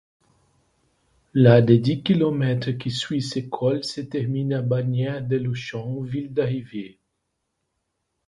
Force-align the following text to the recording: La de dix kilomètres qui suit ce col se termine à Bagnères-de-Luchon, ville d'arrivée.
La 1.35 1.61
de 1.61 1.75
dix 1.75 2.01
kilomètres 2.01 2.71
qui 2.71 2.89
suit 2.89 3.21
ce 3.21 3.39
col 3.41 3.83
se 3.83 4.01
termine 4.01 4.51
à 4.51 4.63
Bagnères-de-Luchon, 4.63 6.01
ville 6.01 6.33
d'arrivée. 6.33 6.97